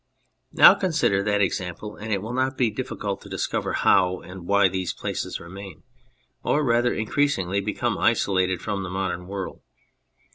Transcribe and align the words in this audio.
Now 0.51 0.73
consider 0.73 1.21
that 1.21 1.41
example 1.43 1.95
and 1.95 2.11
it 2.11 2.23
will 2.23 2.33
not 2.33 2.57
be 2.57 2.71
difficult 2.71 3.21
to 3.21 3.29
discover 3.29 3.73
how 3.73 4.19
and 4.21 4.47
why 4.47 4.67
these 4.67 4.93
places 4.93 5.39
remain, 5.39 5.83
or 6.41 6.63
rather 6.63 6.91
increasingly 6.91 7.61
become, 7.61 7.99
isolated 7.99 8.61
from 8.63 8.81
the 8.81 8.89
modern 8.89 9.27
world. 9.27 9.61